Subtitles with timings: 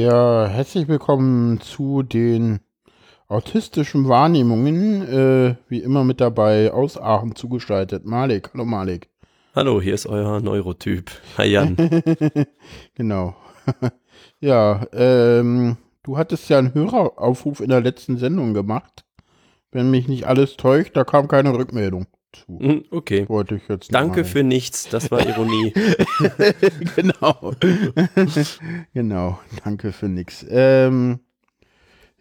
[0.00, 2.60] Ja, herzlich willkommen zu den
[3.28, 5.02] autistischen Wahrnehmungen.
[5.06, 8.06] Äh, wie immer mit dabei aus Aachen zugeschaltet.
[8.06, 9.10] Malik, hallo Malik.
[9.54, 11.10] Hallo, hier ist euer Neurotyp.
[11.36, 11.76] Hi Jan.
[12.94, 13.36] genau.
[14.40, 19.04] ja, ähm, du hattest ja einen Höreraufruf in der letzten Sendung gemacht.
[19.70, 22.58] Wenn mich nicht alles täuscht, da kam keine Rückmeldung zu.
[22.58, 23.28] Hm, Okay.
[23.28, 25.72] Wollte ich jetzt Danke mal- für nichts, das war Ironie.
[26.96, 27.52] genau.
[28.94, 30.44] genau, danke für nix.
[30.48, 31.20] Ähm,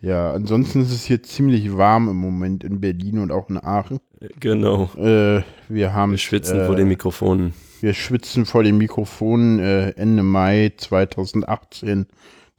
[0.01, 3.99] ja, ansonsten ist es hier ziemlich warm im Moment in Berlin und auch in Aachen.
[4.39, 4.89] genau.
[4.97, 7.53] Äh, wir haben Wir schwitzen äh, vor den Mikrofonen.
[7.81, 12.07] Wir schwitzen vor dem Mikrofon äh, Ende Mai 2018.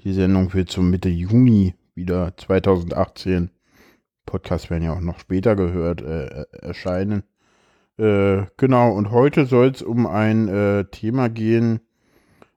[0.02, 3.50] Die Sendung wird so Mitte Juni wieder 2018.
[4.26, 7.22] Podcasts werden ja auch noch später gehört, äh, äh, erscheinen.
[8.00, 11.80] Äh, genau, und heute soll es um ein äh, Thema gehen,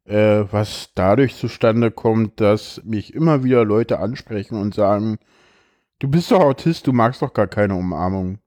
[0.06, 5.18] äh, was dadurch zustande kommt, dass mich immer wieder Leute ansprechen und sagen,
[6.00, 8.38] du bist doch Autist, du magst doch gar keine Umarmung.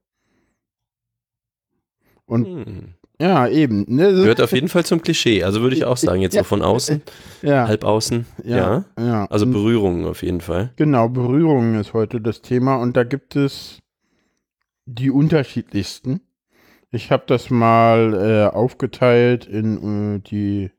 [2.25, 2.93] Und Hm.
[3.21, 3.85] ja, eben.
[3.87, 5.43] Ne, Gehört auf jeden Fall zum Klischee.
[5.43, 7.03] Also würde ich auch sagen, jetzt so von außen,
[7.43, 8.25] ja, halb außen.
[8.43, 8.85] Ja.
[8.97, 9.27] ja.
[9.27, 10.73] Also Und Berührungen auf jeden Fall.
[10.77, 13.83] genau, Berührungen ist heute das Thema und da gibt es
[14.87, 16.21] die unterschiedlichsten.
[16.91, 20.71] Ich habe das mal äh, aufgeteilt in äh, die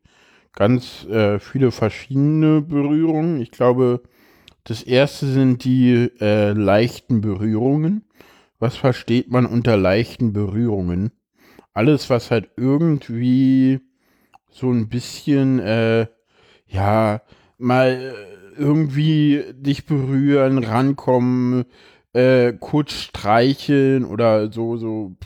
[0.55, 3.41] ganz äh, viele verschiedene Berührungen.
[3.43, 4.03] Ich glaube,
[4.65, 8.05] das erste sind die äh, leichten Berührungen.
[8.59, 11.13] Was versteht man unter leichten Berührungen?
[11.75, 13.81] Alles, was halt irgendwie
[14.51, 16.07] so ein bisschen, äh,
[16.67, 17.23] ja,
[17.59, 18.15] mal
[18.57, 21.67] äh, irgendwie dich berühren, rankommen,
[22.15, 25.17] äh, kurz streicheln oder so, so,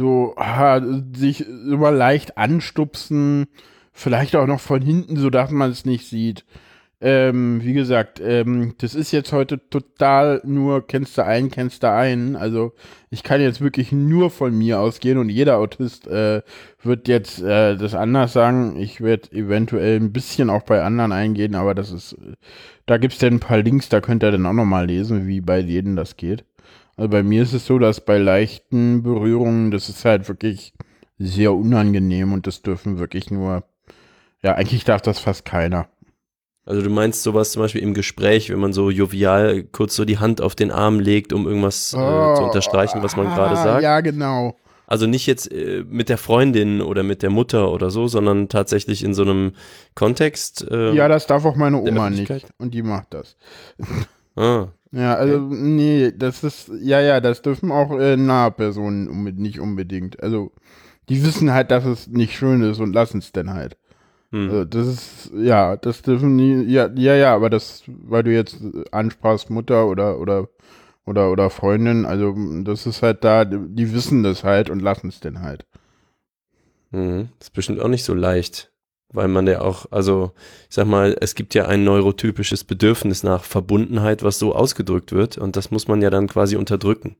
[0.00, 0.80] so, ah,
[1.14, 3.48] sich mal leicht anstupsen,
[3.92, 6.46] vielleicht auch noch von hinten, so dass man es nicht sieht.
[7.02, 11.90] Ähm, wie gesagt, ähm, das ist jetzt heute total nur, kennst du einen, kennst du
[11.90, 12.34] einen.
[12.34, 12.72] Also
[13.10, 16.40] ich kann jetzt wirklich nur von mir ausgehen und jeder Autist äh,
[16.82, 18.76] wird jetzt äh, das anders sagen.
[18.76, 22.16] Ich werde eventuell ein bisschen auch bei anderen eingehen, aber das ist,
[22.86, 25.42] da gibt es dann ein paar Links, da könnt ihr dann auch nochmal lesen, wie
[25.42, 26.44] bei jedem das geht.
[27.00, 30.74] Also bei mir ist es so, dass bei leichten Berührungen, das ist halt wirklich
[31.18, 33.64] sehr unangenehm und das dürfen wirklich nur,
[34.42, 35.88] ja, eigentlich darf das fast keiner.
[36.66, 40.18] Also du meinst sowas zum Beispiel im Gespräch, wenn man so jovial kurz so die
[40.18, 43.82] Hand auf den Arm legt, um irgendwas äh, zu unterstreichen, was man gerade ah, sagt.
[43.82, 44.58] Ja, genau.
[44.86, 49.02] Also nicht jetzt äh, mit der Freundin oder mit der Mutter oder so, sondern tatsächlich
[49.02, 49.52] in so einem
[49.94, 50.70] Kontext.
[50.70, 52.30] Äh, Ja, das darf auch meine Oma nicht.
[52.58, 53.38] Und die macht das.
[54.36, 59.32] ah, Ja, also, nee, das ist, ja, ja, das dürfen auch äh, nahe Personen unbe
[59.32, 60.20] nicht unbedingt.
[60.22, 60.52] Also,
[61.08, 63.76] die wissen halt, dass es nicht schön ist und lassen es dann halt.
[64.32, 64.50] hm.
[64.50, 68.58] Also, das ist, ja, das dürfen nie, ja, ja, ja, aber das, weil du jetzt
[68.92, 70.48] ansprachst, Mutter oder, oder,
[71.06, 72.34] oder, oder Freundin, also,
[72.64, 75.66] das ist halt da, die, die wissen das halt und lassen es dann halt.
[76.92, 77.28] Mhm.
[77.38, 78.69] Das ist bestimmt auch nicht so leicht,
[79.12, 80.32] weil man ja auch, also
[80.68, 85.38] ich sag mal, es gibt ja ein neurotypisches Bedürfnis nach Verbundenheit, was so ausgedrückt wird
[85.38, 87.16] und das muss man ja dann quasi unterdrücken.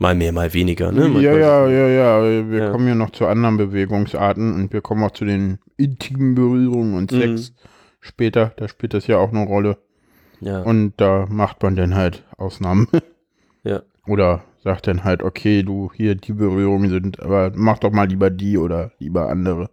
[0.00, 1.08] Mal mehr, mal weniger, ne?
[1.20, 2.70] ja, ja, ja, ja, wir Ja.
[2.70, 7.10] kommen ja noch zu anderen Bewegungsarten und wir kommen auch zu den intimen Berührungen und
[7.10, 7.18] Mhm.
[7.18, 7.52] Sex
[8.00, 9.78] später, da spielt das ja auch eine Rolle.
[10.40, 12.86] Ja, Und da macht man dann halt Ausnahmen.
[13.64, 13.82] ja.
[14.06, 18.30] Oder sagt dann halt, okay, du, hier, die Berührungen sind, aber mach doch mal lieber
[18.30, 19.68] die oder lieber andere.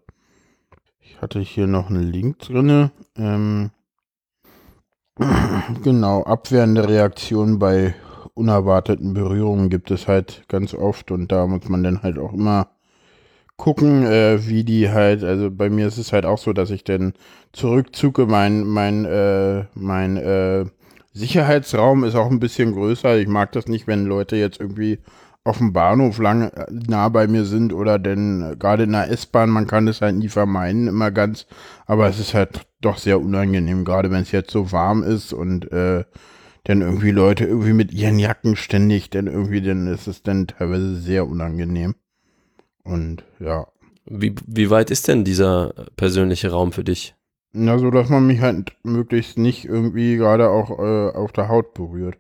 [1.08, 2.92] Ich hatte hier noch einen Link drinne.
[3.18, 3.70] Ähm,
[5.84, 7.96] genau, abwehrende Reaktionen bei
[8.34, 12.70] unerwarteten Berührungen gibt es halt ganz oft und da muss man dann halt auch immer
[13.56, 16.84] gucken, äh, wie die halt, also bei mir ist es halt auch so, dass ich
[16.84, 17.14] dann
[17.54, 20.66] zurückzucke, mein, mein, äh, mein, äh,
[21.14, 23.18] Sicherheitsraum ist auch ein bisschen größer.
[23.18, 25.00] Ich mag das nicht, wenn Leute jetzt irgendwie
[25.46, 29.10] auf dem Bahnhof lang äh, nah bei mir sind oder denn äh, gerade in der
[29.10, 31.46] S-Bahn, man kann das halt nie vermeiden, immer ganz,
[31.86, 35.72] aber es ist halt doch sehr unangenehm, gerade wenn es jetzt so warm ist und
[35.72, 36.04] äh,
[36.66, 40.96] dann irgendwie Leute irgendwie mit ihren Jacken ständig, dann irgendwie, dann ist es dann teilweise
[40.96, 41.96] sehr unangenehm.
[42.84, 43.68] Und ja,
[44.06, 47.16] Wie, wie weit ist denn dieser persönliche Raum für dich?
[47.54, 51.74] na, so dass man mich halt möglichst nicht irgendwie gerade auch äh, auf der Haut
[51.74, 52.18] berührt.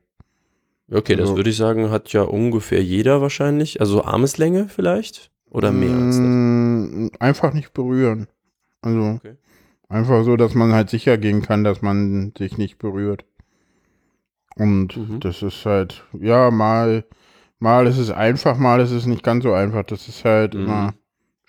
[0.91, 3.79] Okay, das Also- würde ich sagen, hat ja ungefähr jeder wahrscheinlich.
[3.81, 5.31] Also Armeslänge vielleicht?
[5.49, 6.25] Oder mehr als das?
[6.25, 8.27] Mm, Einfach nicht berühren.
[8.81, 9.35] Also Okay.
[9.89, 13.25] einfach so, dass man halt sicher gehen kann, dass man sich nicht berührt.
[14.55, 15.19] Und Mhm.
[15.19, 17.03] das ist halt, ja, mal,
[17.59, 19.83] mal ist es einfach, mal ist es nicht ganz so einfach.
[19.83, 20.61] Das ist halt Mhm.
[20.61, 20.93] immer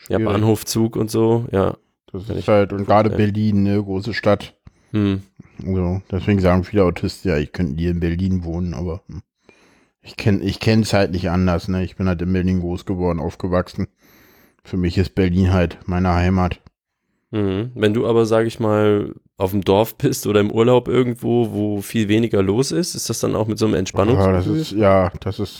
[0.09, 0.25] Ja, schwierig.
[0.25, 1.77] Bahnhof, Zug und so, ja.
[2.13, 3.11] Das ist halt, und gerade.
[3.11, 4.55] Berlin, ne, große Stadt.
[4.93, 5.23] Hm.
[5.65, 9.23] Also, deswegen sagen viele Autisten, ja, ich könnte hier in Berlin wohnen, aber hm.
[10.03, 11.85] ich kenne ich es halt nicht anders, ne?
[11.85, 13.89] Ich bin halt in Berlin groß geworden, aufgewachsen.
[14.65, 16.61] Für mich ist Berlin halt meine Heimat.
[17.31, 17.73] Mhm.
[17.75, 21.83] Wenn du aber, sag ich mal, auf dem Dorf bist oder im Urlaub irgendwo, wo
[21.83, 24.73] viel weniger los ist, ist das dann auch mit so einem Entspannungs Ja, das ist,
[24.73, 25.11] ja,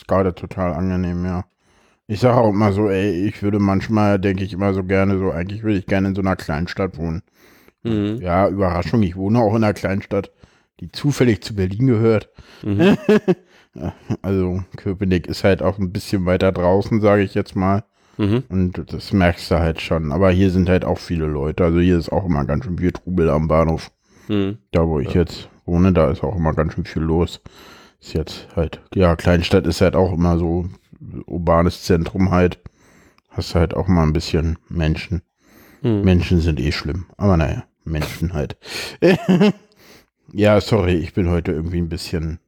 [0.07, 1.45] gerade total angenehm, ja.
[2.09, 5.33] Ich sage auch immer so, ey, ich würde manchmal, denke ich immer so gerne so,
[5.33, 7.23] eigentlich würde ich gerne in so einer Kleinstadt wohnen.
[7.87, 8.21] Mhm.
[8.21, 10.31] Ja, Überraschung, ich wohne auch in einer Kleinstadt,
[10.81, 12.31] die zufällig zu Berlin gehört.
[12.63, 12.97] Mhm.
[14.23, 17.85] Also Köpenick ist halt auch ein bisschen weiter draußen, sage ich jetzt mal.
[18.17, 18.45] Mhm.
[18.49, 20.13] Und das merkst du halt schon.
[20.13, 21.65] Aber hier sind halt auch viele Leute.
[21.65, 23.91] Also hier ist auch immer ganz schön viel Trubel am Bahnhof.
[24.29, 24.59] Mhm.
[24.73, 27.41] Da, wo ich jetzt wohne, da ist auch immer ganz schön viel los.
[28.01, 30.67] Ist jetzt halt, ja, Kleinstadt ist halt auch immer so
[31.27, 32.59] urbanes Zentrum halt.
[33.29, 35.23] Hast halt auch mal ein bisschen Menschen.
[35.83, 36.03] Mhm.
[36.03, 37.07] Menschen sind eh schlimm.
[37.19, 38.57] Aber naja, Menschen halt.
[40.33, 42.39] ja, sorry, ich bin heute irgendwie ein bisschen,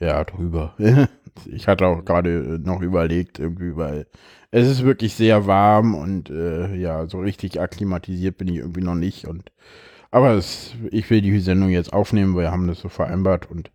[0.00, 0.74] ja, drüber.
[1.46, 4.06] ich hatte auch gerade noch überlegt, irgendwie, weil
[4.50, 8.94] es ist wirklich sehr warm und äh, ja, so richtig akklimatisiert bin ich irgendwie noch
[8.94, 9.26] nicht.
[9.26, 9.50] Und
[10.10, 13.70] aber es, ich will die Sendung jetzt aufnehmen, wir haben das so vereinbart und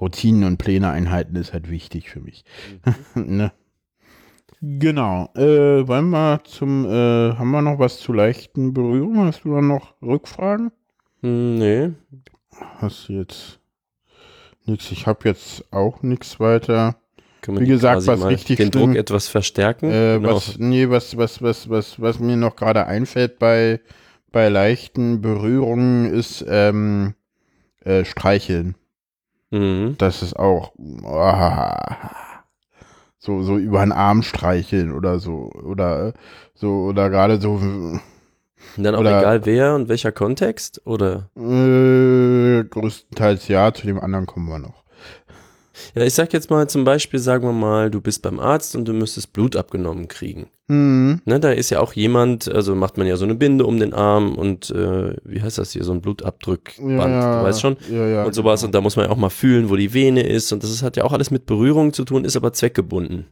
[0.00, 2.44] Routinen und Pläne einhalten ist halt wichtig für mich.
[3.14, 3.52] ne?
[4.64, 5.28] Genau.
[5.34, 9.26] Äh, wollen wir zum, äh, haben wir noch was zu leichten Berührungen?
[9.26, 10.70] Hast du da noch Rückfragen?
[11.20, 11.90] Hm, Nee.
[12.78, 13.58] Hast du jetzt
[14.66, 14.92] nichts?
[14.92, 16.94] Ich habe jetzt auch nichts weiter.
[17.48, 19.90] Wie gesagt, was richtig den schlimm- Druck etwas verstärken.
[19.90, 20.36] Äh, Genau.
[20.36, 23.80] was, nee, was, was, was, was, was mir noch gerade einfällt bei,
[24.30, 27.14] bei leichten Berührungen ist ähm,
[27.84, 28.76] äh, Streicheln.
[29.50, 29.96] Mhm.
[29.98, 30.72] Das ist auch
[31.04, 31.96] ah,
[33.24, 35.48] so, so über den Arm streicheln oder so.
[35.52, 36.12] Oder
[36.54, 38.00] so, oder gerade so Und
[38.76, 40.82] dann auch oder- egal wer und welcher Kontext?
[40.84, 41.30] Oder?
[41.36, 44.81] äh, größtenteils ja, zu dem anderen kommen wir noch.
[45.94, 48.86] Ja, ich sag jetzt mal zum Beispiel, sagen wir mal, du bist beim Arzt und
[48.86, 50.46] du müsstest Blut abgenommen kriegen.
[50.68, 53.78] Hm, Ne, da ist ja auch jemand, also macht man ja so eine Binde um
[53.78, 57.76] den Arm und äh, wie heißt das hier, so ein Blutabdrückband, ja, du weißt schon?
[57.90, 58.60] Ja, ja, und sowas.
[58.60, 58.68] genau.
[58.68, 60.52] Und da muss man ja auch mal fühlen, wo die Vene ist.
[60.52, 63.26] Und das ist, hat ja auch alles mit Berührung zu tun, ist aber zweckgebunden.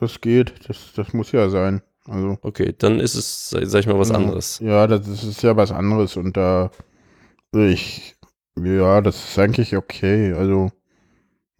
[0.00, 1.80] Das geht, das, das muss ja sein.
[2.06, 2.36] Also.
[2.42, 4.16] Okay, dann ist es, sag ich mal, was Ja.
[4.16, 4.58] anderes.
[4.58, 6.70] Ja, das ist, ist ja was anderes und da
[7.56, 8.14] ich
[8.62, 10.32] ja, das ist eigentlich okay.
[10.32, 10.70] Also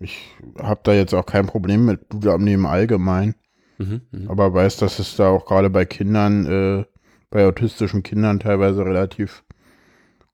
[0.05, 0.31] ich
[0.61, 3.35] habe da jetzt auch kein Problem mit Blutabnehmen allgemein,
[3.79, 4.31] Mhm, mhm.
[4.31, 6.85] aber weiß, dass es da auch gerade bei Kindern, äh,
[7.31, 9.43] bei autistischen Kindern teilweise relativ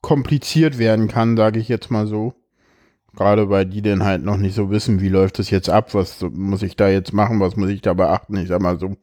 [0.03, 2.35] kompliziert werden kann, sage ich jetzt mal so.
[3.17, 6.21] Gerade weil die dann halt noch nicht so wissen, wie läuft das jetzt ab, was
[6.33, 8.37] muss ich da jetzt machen, was muss ich da beachten.
[8.37, 8.97] Ich sag mal so,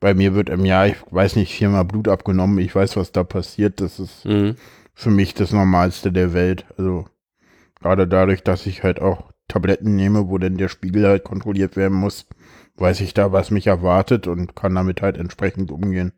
[0.00, 3.24] bei mir wird im Jahr, ich weiß nicht, viermal Blut abgenommen, ich weiß, was da
[3.24, 3.80] passiert.
[3.80, 4.56] Das ist Mhm.
[4.94, 6.64] für mich das Normalste der Welt.
[6.78, 7.04] Also
[7.80, 11.96] gerade dadurch, dass ich halt auch Tabletten nehme, wo dann der Spiegel halt kontrolliert werden
[11.96, 12.26] muss,
[12.76, 16.12] weiß ich da, was mich erwartet und kann damit halt entsprechend umgehen.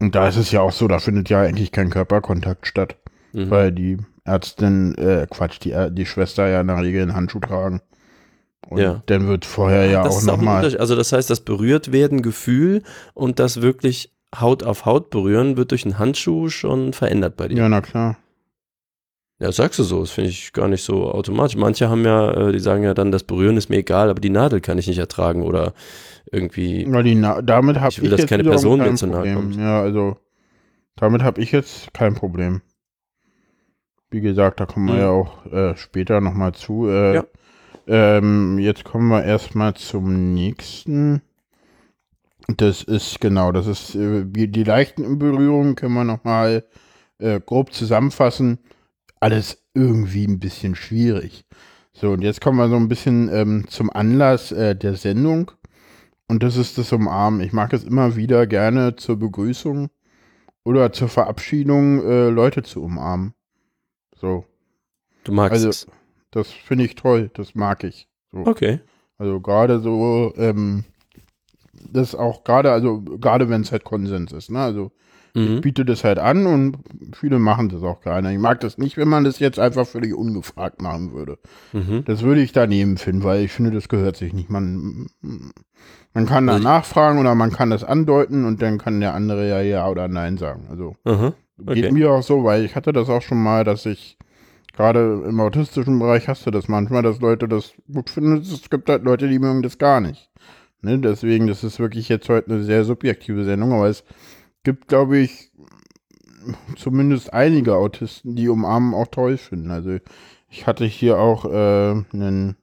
[0.00, 2.96] Und da ist es ja auch so, da findet ja eigentlich kein Körperkontakt statt,
[3.32, 3.50] Mhm.
[3.50, 7.40] weil die Ärztin, äh, Quatsch, die, Ä- die Schwester ja in der Regel einen Handschuh
[7.40, 7.80] tragen.
[8.68, 9.02] Und Ja.
[9.06, 10.64] dann wird vorher ja das auch nochmal.
[10.76, 12.82] Also das heißt, das berührt werden Gefühl
[13.14, 17.56] und das wirklich Haut auf Haut berühren wird durch einen Handschuh schon verändert bei dir.
[17.56, 18.18] Ja, na klar.
[19.40, 20.00] Ja, sagst du so.
[20.00, 21.56] Das finde ich gar nicht so automatisch.
[21.56, 24.30] Manche haben ja, äh, die sagen ja dann, das Berühren ist mir egal, aber die
[24.30, 25.74] Nadel kann ich nicht ertragen oder
[26.32, 26.86] irgendwie.
[26.86, 29.06] Na, die Na damit habe Ich ich, will, dass jetzt keine Person mir kein zu
[29.06, 29.34] nahe Problem.
[29.34, 29.56] kommt.
[29.56, 30.16] Ja, also
[30.96, 32.62] damit habe ich jetzt kein Problem.
[34.10, 35.00] Wie gesagt, da kommen wir Mhm.
[35.00, 36.88] ja auch äh, später nochmal zu.
[36.88, 37.24] Äh, Ja.
[37.86, 41.22] ähm, jetzt kommen wir erstmal zum nächsten.
[42.56, 46.64] Das ist genau, das ist äh, die leichten Berührungen können wir nochmal
[47.18, 48.58] äh, grob zusammenfassen.
[49.20, 51.44] Alles irgendwie ein bisschen schwierig.
[51.92, 55.50] So, und jetzt kommen wir so ein bisschen ähm, zum Anlass äh, der Sendung.
[56.28, 57.40] Und das ist das Umarmen.
[57.40, 59.88] Ich mag es immer wieder gerne zur Begrüßung
[60.64, 63.34] oder zur Verabschiedung äh, Leute zu umarmen.
[64.16, 64.44] So,
[65.24, 65.86] Du magst Also- es.
[66.30, 67.30] das finde ich toll.
[67.34, 68.08] Das mag ich.
[68.30, 68.46] So.
[68.46, 68.80] Okay.
[69.16, 70.84] Also gerade so, ähm,
[71.90, 74.60] das auch gerade, also gerade wenn es halt Konsens ist, ne?
[74.60, 74.92] Also
[75.38, 75.54] Mhm.
[75.56, 76.78] ich biete das halt an und
[77.14, 78.32] viele machen das auch gerne.
[78.32, 81.38] Ich mag das nicht, wenn man das jetzt einfach völlig ungefragt machen würde.
[81.72, 82.04] Mhm.
[82.04, 84.50] Das würde ich daneben finden, weil ich finde, das gehört sich nicht.
[84.50, 85.06] Man,
[86.14, 89.48] man kann da Also nachfragen oder man kann das andeuten und dann kann der andere
[89.48, 90.66] ja ja oder nein sagen.
[90.70, 91.90] Also geht Okay.
[91.92, 94.16] mir auch so, weil ich hatte das auch schon mal, dass ich
[94.76, 98.34] gerade im autistischen Bereich hast du das manchmal, dass Leute das gut finden.
[98.38, 100.30] Es gibt halt Leute, die mögen das gar nicht.
[100.82, 100.98] Ne?
[101.00, 104.04] Deswegen, das ist wirklich jetzt heute eine sehr subjektive Sendung, aber es
[104.62, 105.52] gibt, glaube ich,
[106.76, 109.70] zumindest einige Autisten, die Umarmen auch toll finden.
[109.70, 109.98] Also
[110.48, 112.56] ich hatte hier auch äh, einen,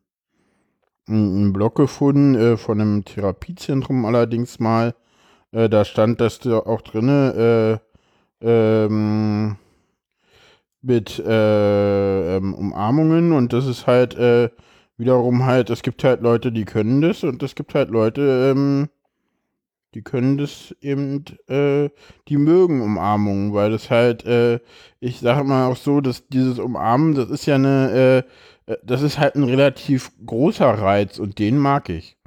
[1.07, 4.95] einen Blog gefunden äh, von einem Therapiezentrum allerdings mal.
[5.51, 7.81] Äh, da stand das da auch drinne
[8.41, 9.57] äh, ähm,
[10.81, 14.49] mit äh, ähm, Umarmungen und das ist halt äh,
[14.97, 18.89] wiederum halt, es gibt halt Leute, die können das und es gibt halt Leute, ähm,
[19.95, 21.89] die können das eben, äh,
[22.27, 24.59] die mögen Umarmungen, weil das halt, äh,
[24.99, 28.23] ich sage mal auch so, dass dieses Umarmen, das ist ja eine,
[28.67, 32.17] äh, äh, das ist halt ein relativ großer Reiz und den mag ich.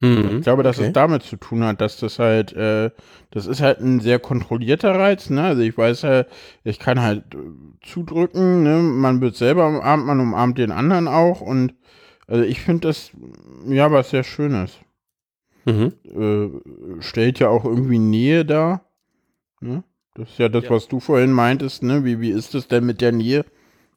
[0.00, 0.88] Mhm, Ich glaube, dass okay.
[0.88, 2.90] es damit zu tun hat, dass das halt, äh,
[3.30, 5.44] das ist halt ein sehr kontrollierter Reiz, ne?
[5.44, 6.24] Also ich weiß ja,
[6.64, 7.38] ich kann halt äh,
[7.86, 8.78] zudrücken, ne?
[8.82, 11.74] Man wird selber umarmt, man umarmt den anderen auch und
[12.26, 13.12] also ich finde das
[13.68, 14.78] ja was sehr Schönes.
[15.64, 15.92] Mhm.
[16.04, 18.84] Äh, stellt ja auch irgendwie Nähe dar.
[19.60, 19.84] Ne?
[20.14, 20.70] Das ist ja das, Ja.
[20.70, 22.04] was du vorhin meintest, ne?
[22.04, 23.44] Wie, wie ist es denn mit der Nähe?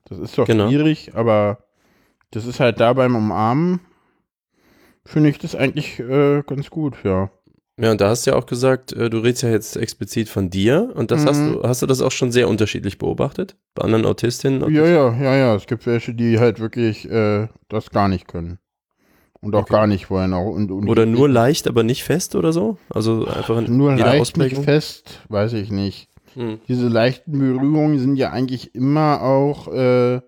[0.05, 0.67] Das ist doch Genau.
[0.69, 1.57] schwierig, aber
[2.31, 3.79] das ist halt da beim Umarmen,
[5.05, 7.29] finde ich das eigentlich äh, ganz gut, ja.
[7.77, 10.49] Ja, und da hast du ja auch gesagt, äh, du redest ja jetzt explizit von
[10.49, 11.53] dir und das hast Mhm.
[11.53, 13.57] du, hast du das auch schon sehr unterschiedlich beobachtet?
[13.73, 14.61] Bei anderen Autistinnen?
[14.73, 15.55] Ja, ja, ja, ja.
[15.55, 18.59] Es gibt welche, die halt wirklich äh, das gar nicht können.
[19.45, 19.73] Und auch Okay.
[19.73, 20.33] gar nicht wollen.
[20.33, 22.77] Auch, und, und Oder nur leicht, aber nicht fest oder so?
[22.89, 24.57] Also einfach in nur leicht Ausprägung?
[24.59, 26.09] nicht fest, weiß ich nicht.
[26.33, 26.59] Hm.
[26.67, 30.19] Diese leichten Berührungen sind ja eigentlich immer auch, äh,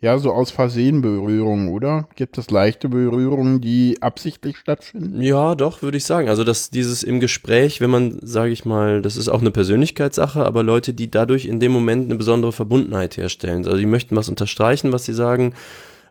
[0.00, 2.08] ja, so aus Versehen Berührungen, oder?
[2.14, 5.20] Gibt es leichte Berührungen, die absichtlich stattfinden?
[5.22, 6.28] Ja, doch, würde ich sagen.
[6.28, 10.44] Also, dass dieses im Gespräch, wenn man, sage ich mal, das ist auch eine Persönlichkeitssache,
[10.44, 13.64] aber Leute, die dadurch in dem Moment eine besondere Verbundenheit herstellen.
[13.64, 15.54] Also, die möchten was unterstreichen, was sie sagen.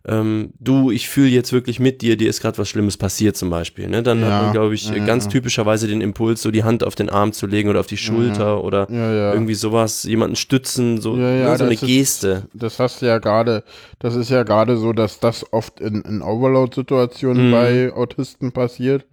[0.06, 3.50] Ähm, du, ich fühle jetzt wirklich mit dir, dir ist gerade was Schlimmes passiert zum
[3.50, 3.88] Beispiel.
[3.88, 4.04] Ne?
[4.04, 5.32] Dann Ja, hat man, glaube ich, ja, ganz ja.
[5.32, 8.64] typischerweise den Impuls, so die Hand auf den Arm zu legen oder auf die Schulter
[8.64, 12.44] oder irgendwie sowas, jemanden stützen, so, ne, so eine ist- Geste.
[12.54, 13.64] Das hast du ja gerade,
[14.00, 17.52] das ist ja gerade so, dass das oft in, in Overload-Situationen Mhm.
[17.52, 19.06] bei Autisten passiert.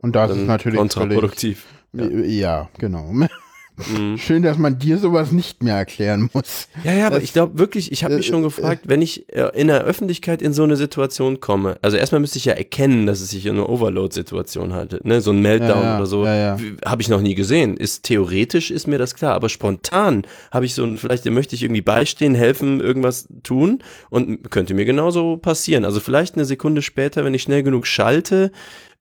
[0.00, 1.64] Und das ist Dann natürlich völlig, kontraproduktiv.
[1.92, 2.04] ja.
[2.08, 3.12] ja, genau.
[3.76, 4.18] Mhm.
[4.18, 6.68] Schön, dass man dir sowas nicht mehr erklären muss.
[6.84, 9.28] Ja, ja, aber Das- ich glaube wirklich, ich habe mich äh, schon gefragt, wenn ich
[9.34, 13.06] äh, in der Öffentlichkeit in so eine Situation komme, also erstmal müsste ich ja erkennen,
[13.06, 16.24] dass es sich um eine Overload-Situation handelt, ne, so ein Meltdown Ja, ja, oder so,
[16.26, 16.56] ja, ja.
[16.84, 17.76] habe ich noch nie gesehen.
[17.76, 21.62] Ist theoretisch ist mir das klar, aber spontan habe ich so ein, vielleicht möchte ich
[21.62, 23.78] irgendwie beistehen, helfen, irgendwas tun
[24.10, 25.84] und könnte mir genauso passieren.
[25.84, 28.52] Also vielleicht eine Sekunde später, wenn ich schnell genug schalte,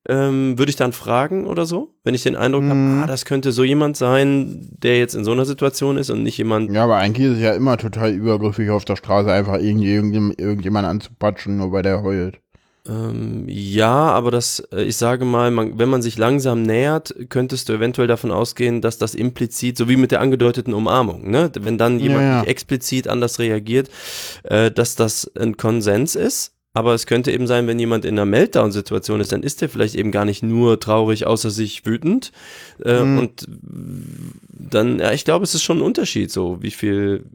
[0.10, 2.70] ähm, würde ich dann fragen oder so, wenn ich den Eindruck Mhm.
[2.70, 6.24] habe, ah, das könnte so jemand sein, der jetzt in so einer Situation ist und
[6.24, 9.60] nicht jemand, Ja, aber eigentlich ist es ja immer total übergriffig auf der Straße, einfach
[9.60, 12.40] irgend- irgendjemand, irgendjemand anzupatschen, nur weil der heult.
[12.90, 17.70] Ähm, ja, aber das, äh, ich sage mal, man, wenn man sich langsam nähert, könntest
[17.70, 21.78] du eventuell davon ausgehen, dass das implizit, so wie mit der angedeuteten Umarmung, ne, wenn
[21.78, 22.40] dann jemand Ja, ja.
[22.40, 23.92] nicht explizit anders reagiert,
[24.46, 26.54] äh, dass das ein Konsens ist.
[26.74, 29.96] Aber es könnte eben sein, wenn jemand in einer Meltdown-Situation ist, dann ist der vielleicht
[29.96, 32.32] eben gar nicht nur traurig, außer sich wütend.
[32.84, 33.18] Äh, Mhm.
[33.20, 33.46] Und
[34.50, 37.26] dann, ja, ich glaube, es ist schon ein Unterschied, so wie viel,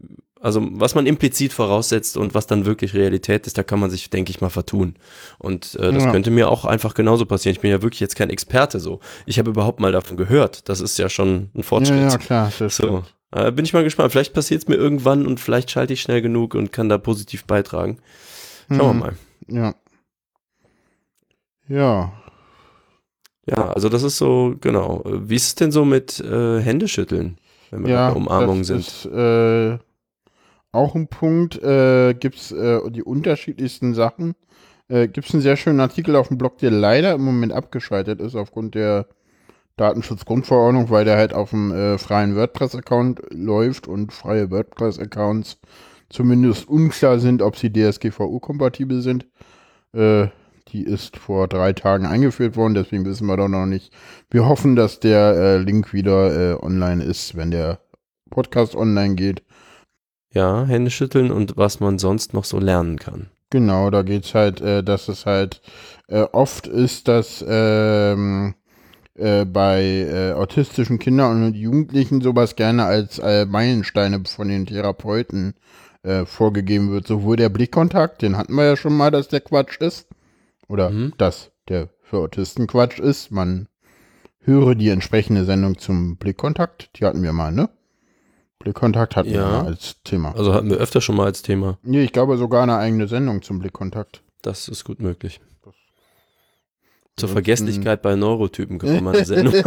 [0.41, 4.09] also was man implizit voraussetzt und was dann wirklich Realität ist, da kann man sich,
[4.11, 4.95] denke ich mal, vertun.
[5.39, 6.13] Und äh, das Ja.
[6.13, 7.55] könnte mir auch einfach genauso passieren.
[7.57, 9.01] Ich bin ja wirklich jetzt kein Experte so.
[9.27, 10.69] Ich habe überhaupt mal davon gehört.
[10.69, 11.99] Das ist ja schon ein Fortschritt.
[11.99, 12.53] Ja, ja, klar.
[12.59, 13.03] Das So.
[13.33, 14.13] Äh, bin ich mal gespannt.
[14.13, 17.45] Vielleicht passiert es mir irgendwann und vielleicht schalte ich schnell genug und kann da positiv
[17.45, 17.99] beitragen.
[18.69, 19.01] Schauen Mhm.
[19.01, 19.13] wir mal.
[19.49, 19.75] Ja.
[21.69, 22.13] Ja.
[23.49, 25.03] Ja, also das ist so, genau.
[25.05, 27.39] Wie ist es denn so mit äh, Händeschütteln,
[27.71, 28.79] wenn wir ja, bei Umarmungen das sind?
[28.81, 29.79] Ist, äh,
[30.73, 34.35] auch ein Punkt, äh, gibt es äh, die unterschiedlichsten Sachen.
[34.89, 38.21] Äh, gibt es einen sehr schönen Artikel auf dem Blog, der leider im Moment abgeschaltet
[38.21, 39.07] ist aufgrund der
[39.77, 45.59] Datenschutzgrundverordnung, weil der halt auf dem äh, freien WordPress-Account läuft und freie WordPress-Accounts
[46.09, 49.27] zumindest unklar sind, ob sie DSGVO-kompatibel sind.
[49.93, 50.29] Äh,
[50.69, 53.93] die ist vor drei Tagen eingeführt worden, deswegen wissen wir doch noch nicht.
[54.31, 57.79] Wir hoffen, dass der äh, Link wieder äh, online ist, wenn der
[58.31, 59.43] Podcast online geht.
[60.33, 63.31] Ja, Händeschütteln und was man sonst noch so lernen kann.
[63.51, 65.63] Genau, da geht's halt, äh, dass es halt
[66.09, 68.55] äh, oft ist, dass ähm,
[69.15, 75.51] äh, bei äh, autistischen Kindern und Jugendlichen sowas gerne als äh, Meilensteine von den Therapeuten
[75.51, 75.86] äh,
[76.27, 77.07] vorgegeben wird.
[77.07, 80.07] Sowohl der Blickkontakt, den hatten wir ja schon mal, dass der Quatsch ist.
[80.69, 81.13] Oder Mhm.
[81.19, 83.31] dass der für Autisten Quatsch ist.
[83.31, 83.69] Man
[84.41, 86.91] höre die entsprechende Sendung zum Blickkontakt.
[86.99, 87.69] Die hatten wir mal, ne?
[88.59, 89.49] Blickkontakt hatten wir Ja.
[89.63, 90.35] mal als Thema.
[90.37, 91.79] Also hatten wir öfter schon mal als Thema.
[91.83, 94.23] Nee, ich glaube sogar eine eigene Sendung zum Blickkontakt.
[94.43, 95.41] Das ist gut möglich.
[97.19, 99.55] Zur Vergesslichkeit bei Neurotypen wir mal eine Sendung.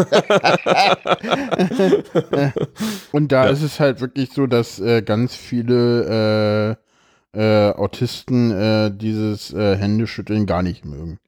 [3.11, 3.49] Und da ja.
[3.49, 6.77] ist es halt wirklich so, dass äh, ganz viele
[7.33, 11.19] äh, äh, Autisten äh, dieses äh, Händeschütteln gar nicht mögen.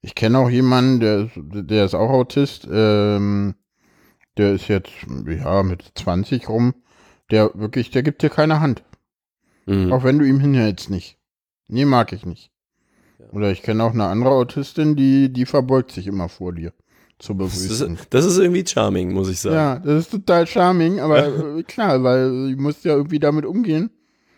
[0.00, 3.54] Ich kenne auch jemanden, der, der ist auch Autist, ähm,
[4.36, 4.90] der ist jetzt,
[5.26, 6.74] ja, mit 20 rum,
[7.30, 8.82] der wirklich, der gibt dir keine Hand.
[9.66, 9.92] Mhm.
[9.92, 11.18] Auch wenn du ihm hinhältst nicht.
[11.68, 12.50] Nee, mag ich nicht.
[13.32, 16.72] Oder ich kenne auch eine andere Autistin, die, die verbeugt sich immer vor dir
[17.18, 17.96] zu begrüßen.
[17.96, 19.56] Das ist, das ist irgendwie charming, muss ich sagen.
[19.56, 23.90] Ja, das ist total charming, aber äh, klar, weil du musst ja irgendwie damit umgehen.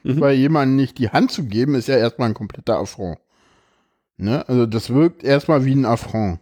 [0.03, 0.21] Mhm.
[0.21, 3.19] Weil jemandem nicht die Hand zu geben, ist ja erstmal ein kompletter Affront.
[4.17, 4.47] Ne?
[4.49, 6.41] Also das wirkt erstmal wie ein Affront.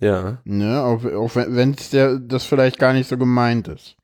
[0.00, 0.38] Ja.
[0.44, 0.82] Ne?
[0.82, 3.96] Auch, auch wenn es das vielleicht gar nicht so gemeint ist.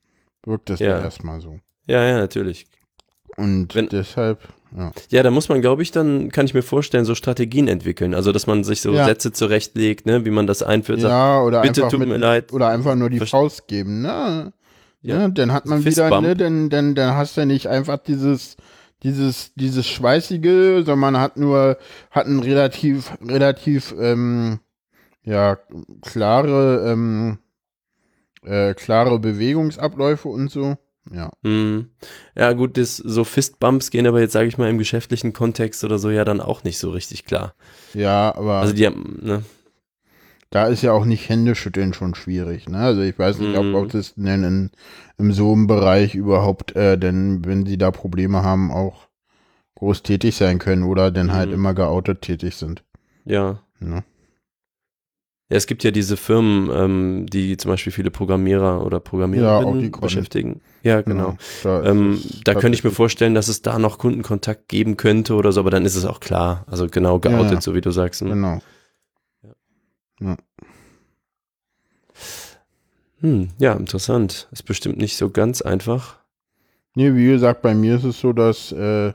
[0.45, 1.59] Wirkt das ja, ja erstmal so.
[1.87, 2.67] Ja, ja, natürlich.
[3.37, 4.41] Und wenn, deshalb,
[4.77, 4.93] ja.
[5.11, 8.15] Ja, da muss man, glaube ich, dann kann ich mir vorstellen, so Strategien entwickeln.
[8.15, 9.07] Also, dass man sich so ja.
[9.07, 11.01] Sätze zurechtlegt, ne, wie man das einführt.
[11.01, 12.53] Ja, sagt, oder bitte tut mit, mir leid.
[12.53, 14.53] Oder einfach nur die Faust geben, ne?
[15.01, 18.57] Ja, ja dann hat man wieder, ne, denn, denn, dann hast du nicht einfach dieses,
[19.03, 21.79] dieses, dieses Schweißige, sondern man hat nur,
[22.11, 24.61] hat ein relativ, relativ, ähm,
[25.23, 25.59] ja,
[26.03, 27.39] klare, ähm,
[28.45, 30.77] äh, klare Bewegungsabläufe und so.
[31.13, 31.31] Ja.
[31.43, 31.91] Hm.
[32.37, 35.99] Ja, gut, das, so Fistbumps gehen aber jetzt, sage ich mal, im geschäftlichen Kontext oder
[35.99, 37.55] so ja dann auch nicht so richtig klar.
[37.95, 38.61] Ja, aber.
[38.61, 39.43] Also die haben, ne?
[40.51, 42.79] Da ist ja auch nicht Händeschütteln schon schwierig, ne?
[42.79, 43.75] Also ich weiß nicht, mhm.
[43.75, 44.71] ob Autisten denn in,
[45.19, 49.09] in so einem Bereich überhaupt, äh, denn wenn sie da Probleme haben, auch
[49.77, 51.55] groß tätig sein können oder denn halt mhm.
[51.55, 52.85] immer geoutet tätig sind.
[53.25, 53.61] Ja.
[53.81, 54.05] Ne?
[55.49, 60.01] Ja, es gibt ja diese Firmen, ähm, die zum Beispiel viele Programmierer oder Programmiererinnen ja,
[60.01, 60.61] beschäftigen.
[60.83, 61.37] Ja, genau.
[61.37, 61.39] genau.
[61.63, 65.53] Da, ähm, da könnte ich mir vorstellen, dass es da noch Kundenkontakt geben könnte oder
[65.53, 66.65] so, aber dann ist es auch klar.
[66.69, 68.23] Also genau geoutet, ja, so wie du sagst.
[68.23, 68.31] Ne?
[68.31, 68.59] Genau.
[70.21, 70.37] Ja.
[73.21, 74.49] Hm, ja, interessant.
[74.51, 76.19] Ist bestimmt nicht so ganz einfach.
[76.97, 79.13] Nee, wie gesagt, bei mir ist es so, dass äh,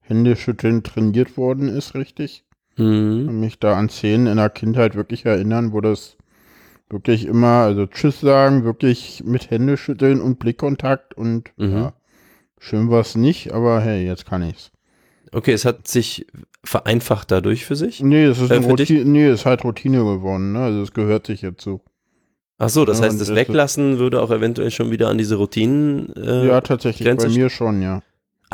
[0.00, 2.44] Händeschütteln trainiert worden ist, richtig.
[2.76, 3.40] Mhm.
[3.40, 6.16] Mich da an Szenen in der Kindheit wirklich erinnern, wo das
[6.90, 11.72] wirklich immer, also Tschüss sagen, wirklich mit Hände schütteln und Blickkontakt und mhm.
[11.72, 11.92] ja,
[12.58, 14.70] schön war es nicht, aber hey, jetzt kann ich's.
[15.32, 16.26] Okay, es hat sich
[16.62, 18.00] vereinfacht dadurch für sich?
[18.00, 20.60] Nee, es ist, äh, Routine, nee, es ist halt Routine geworden, ne?
[20.60, 21.80] Also es gehört sich jetzt so.
[22.58, 26.14] Ach so, das ja, heißt, das Weglassen würde auch eventuell schon wieder an diese Routinen.
[26.14, 28.00] Äh, ja, tatsächlich, Grenze bei mir schon, ja.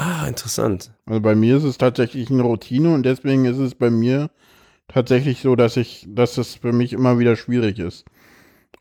[0.01, 0.93] Ah, interessant.
[1.05, 4.31] Also bei mir ist es tatsächlich eine Routine und deswegen ist es bei mir
[4.89, 8.07] tatsächlich so, dass ich, dass es für mich immer wieder schwierig ist.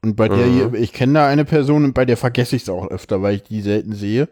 [0.02, 2.70] Und bei der hier, ich kenne da eine Person und bei der vergesse ich es
[2.70, 4.30] auch öfter, weil ich die selten sehe.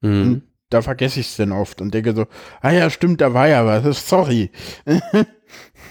[0.00, 0.22] Mhm.
[0.22, 2.26] Und da vergesse ich es dann oft und denke so,
[2.60, 4.50] ah ja, stimmt, da war ja was, sorry.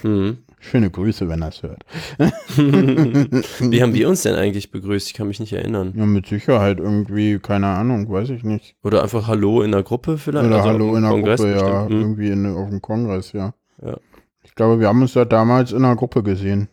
[0.03, 0.39] mhm.
[0.63, 1.83] Schöne Grüße, wenn er es hört.
[2.17, 5.07] Wie haben wir uns denn eigentlich begrüßt?
[5.07, 5.93] Ich kann mich nicht erinnern.
[5.95, 8.77] Ja, mit Sicherheit irgendwie, keine Ahnung, weiß ich nicht.
[8.81, 10.47] Oder einfach Hallo in der Gruppe vielleicht?
[10.47, 11.73] Oder also Hallo in der Kongress Gruppe, bestimmt.
[11.73, 11.85] ja.
[11.87, 12.01] Hm.
[12.01, 13.53] Irgendwie in, auf dem Kongress, ja.
[13.85, 13.97] ja.
[14.43, 16.69] Ich glaube, wir haben uns ja damals in der Gruppe gesehen.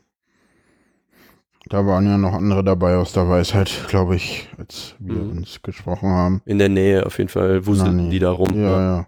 [1.68, 5.38] Da waren ja noch andere dabei aus der Weisheit, glaube ich, als wir mhm.
[5.38, 6.42] uns gesprochen haben.
[6.44, 8.54] In der Nähe auf jeden Fall wuselten die da rum.
[8.54, 9.06] Ja, ja, ja.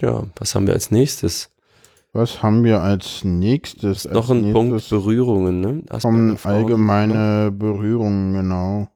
[0.00, 1.51] Ja, was haben wir als nächstes?
[2.14, 4.04] Was haben wir als nächstes?
[4.04, 5.82] Noch ein nächstes Punkt Berührungen, ne?
[6.02, 8.88] Kommen allgemeine Berührungen, genau.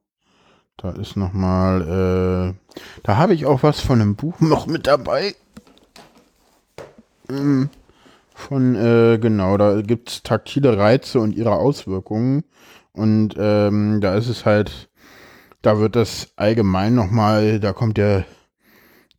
[0.77, 5.35] Da ist nochmal, äh, da habe ich auch was von einem Buch noch mit dabei.
[7.31, 7.71] Ähm,
[8.35, 12.45] von, äh, genau, da gibt es taktile Reize und ihre Auswirkungen.
[12.93, 14.91] Und ähm, da ist es halt,
[15.63, 18.27] da wird das allgemein nochmal, da kommt der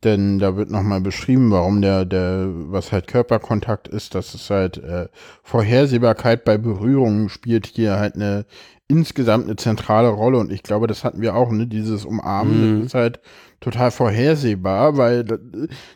[0.04, 4.78] denn da wird nochmal beschrieben, warum der, der, was halt Körperkontakt ist, dass es halt
[4.78, 5.08] äh,
[5.42, 8.46] Vorhersehbarkeit bei Berührungen spielt hier halt eine
[8.88, 12.86] insgesamt eine zentrale Rolle und ich glaube, das hatten wir auch, ne, dieses Umarmen, mhm.
[12.86, 13.20] ist halt
[13.60, 15.24] total vorhersehbar, weil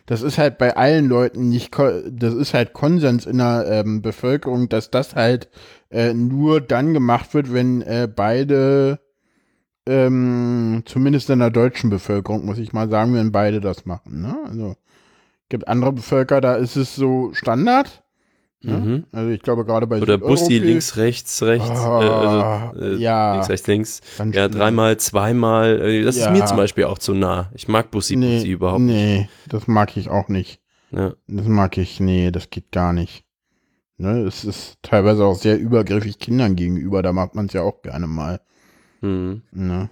[0.05, 4.69] das ist halt bei allen Leuten nicht, das ist halt Konsens in der ähm, Bevölkerung,
[4.69, 5.49] dass das halt
[5.89, 8.99] äh, nur dann gemacht wird, wenn äh, beide
[9.87, 14.21] ähm, zumindest in der deutschen Bevölkerung, muss ich mal sagen, wenn beide das machen.
[14.21, 14.35] Ne?
[14.45, 14.75] Also
[15.49, 18.03] gibt andere Bevölker, da ist es so Standard.
[18.61, 18.77] Ne?
[18.77, 19.03] Mhm.
[19.11, 23.33] Also ich glaube gerade bei Oder Bussi links, rechts, rechts, oh, äh, also, äh, ja,
[23.33, 24.01] links, rechts, links.
[24.31, 25.81] Ja, dreimal, zweimal.
[25.81, 26.27] Äh, das ja.
[26.27, 27.51] ist mir zum Beispiel auch zu nah.
[27.53, 28.95] Ich mag Bussi, nee, Bussi überhaupt nicht.
[28.95, 30.61] Nee, das mag ich auch nicht.
[30.91, 31.13] Ja.
[31.27, 33.25] Das mag ich, nee, das geht gar nicht.
[33.97, 37.81] Ne, es ist teilweise auch sehr übergriffig Kindern gegenüber, da macht man es ja auch
[37.81, 38.39] gerne mal.
[39.03, 39.41] Mhm.
[39.51, 39.89] Ne?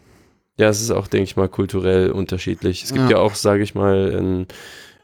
[0.57, 2.83] Ja, es ist auch, denke ich mal, kulturell unterschiedlich.
[2.83, 4.47] Es gibt ja, ja auch, sage ich mal, in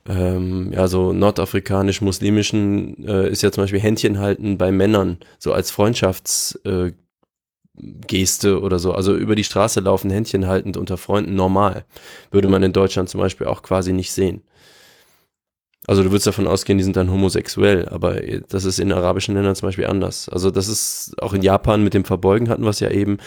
[0.08, 5.70] ähm, ja, so nordafrikanisch-muslimischen äh, ist ja zum Beispiel Händchen halten bei Männern, so als
[5.72, 6.96] Freundschaftsgeste
[8.50, 8.94] äh, oder so.
[8.94, 11.86] Also über die Straße laufen, Händchen haltend unter Freunden normal.
[12.32, 14.44] Würde man in Deutschland zum Beispiel auch quasi nicht sehen.
[15.88, 18.16] Also du würdest davon ausgehen, die sind dann homosexuell, aber
[18.50, 20.28] das ist in arabischen Ländern zum Beispiel anders.
[20.28, 23.20] Also das ist auch in Japan mit dem Verbeugen hatten wir es ja eben,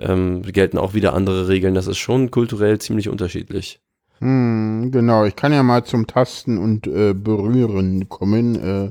[0.00, 1.74] ähm, gelten auch wieder andere Regeln.
[1.74, 3.80] Das ist schon kulturell ziemlich unterschiedlich.
[4.18, 8.56] Hm, genau, ich kann ja mal zum Tasten und äh, Berühren kommen.
[8.56, 8.90] Äh,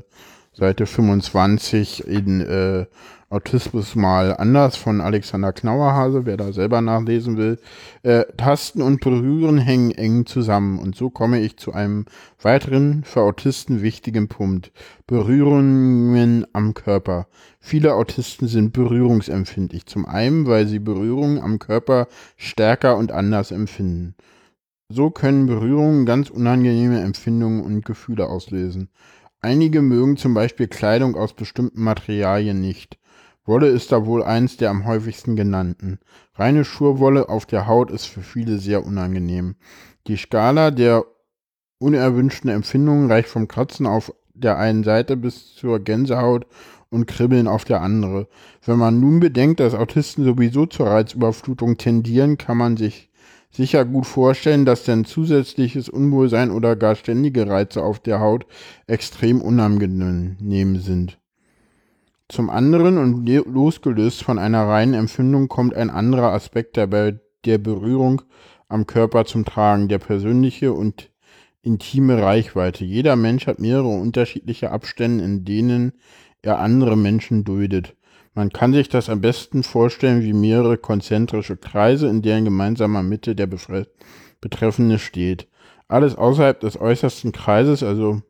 [0.54, 2.86] Seite 25 in äh,
[3.30, 7.58] Autismus mal anders von Alexander Knauerhase, wer da selber nachlesen will.
[8.02, 12.06] Äh, Tasten und Berühren hängen eng zusammen und so komme ich zu einem
[12.40, 14.72] weiteren für Autisten wichtigen Punkt.
[15.06, 17.26] Berührungen am Körper.
[17.60, 19.84] Viele Autisten sind berührungsempfindlich.
[19.84, 24.14] Zum einen, weil sie Berührungen am Körper stärker und anders empfinden.
[24.88, 28.88] So können Berührungen ganz unangenehme Empfindungen und Gefühle auslösen.
[29.42, 32.98] Einige mögen zum Beispiel Kleidung aus bestimmten Materialien nicht.
[33.48, 35.98] Wolle ist da wohl eins der am häufigsten genannten.
[36.34, 39.56] Reine Schurwolle auf der Haut ist für viele sehr unangenehm.
[40.06, 41.06] Die Skala der
[41.78, 46.46] unerwünschten Empfindungen reicht vom Kratzen auf der einen Seite bis zur Gänsehaut
[46.90, 48.28] und Kribbeln auf der andere.
[48.66, 53.10] Wenn man nun bedenkt, dass Autisten sowieso zur Reizüberflutung tendieren, kann man sich
[53.50, 58.46] sicher gut vorstellen, dass denn zusätzliches Unwohlsein oder gar ständige Reize auf der Haut
[58.86, 61.18] extrem unangenehm sind.
[62.28, 66.86] Zum anderen und losgelöst von einer reinen Empfindung kommt ein anderer Aspekt der,
[67.44, 68.20] der Berührung
[68.68, 71.10] am Körper zum Tragen, der persönliche und
[71.62, 72.84] intime Reichweite.
[72.84, 75.92] Jeder Mensch hat mehrere unterschiedliche Abstände, in denen
[76.42, 77.96] er andere Menschen duldet.
[78.34, 83.34] Man kann sich das am besten vorstellen wie mehrere konzentrische Kreise, in deren gemeinsamer Mitte
[83.34, 83.48] der
[84.40, 85.48] Betreffende steht.
[85.88, 88.20] Alles außerhalb des äußersten Kreises, also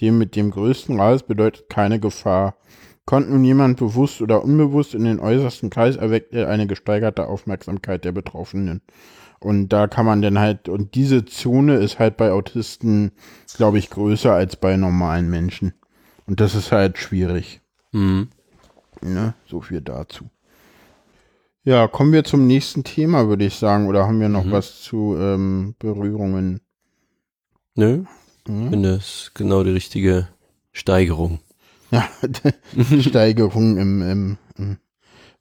[0.00, 2.56] dem mit dem größten Radius, bedeutet keine Gefahr.
[3.06, 8.04] Kommt nun jemand bewusst oder unbewusst in den äußersten Kreis, erweckt er eine gesteigerte Aufmerksamkeit
[8.04, 8.80] der Betroffenen.
[9.40, 13.12] Und da kann man dann halt, und diese Zone ist halt bei Autisten,
[13.56, 15.74] glaube ich, größer als bei normalen Menschen.
[16.26, 17.60] Und das ist halt schwierig.
[17.92, 18.28] Mhm.
[19.02, 19.34] Ne?
[19.46, 20.30] So viel dazu.
[21.64, 23.86] Ja, kommen wir zum nächsten Thema, würde ich sagen.
[23.86, 24.52] Oder haben wir noch mhm.
[24.52, 26.60] was zu ähm, Berührungen?
[27.74, 28.04] Nö.
[28.46, 28.64] Mhm.
[28.64, 30.28] Ich finde es genau die richtige
[30.72, 31.40] Steigerung.
[31.94, 32.08] Ja,
[33.00, 34.78] Steigerung im, im, im,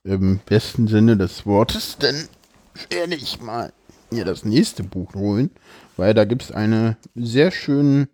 [0.04, 1.98] im, besten Sinne des Wortes.
[1.98, 2.28] Denn
[2.92, 3.74] werde ich mal
[4.12, 5.50] hier das nächste Buch holen,
[5.98, 8.08] weil da gibt es einen sehr schönen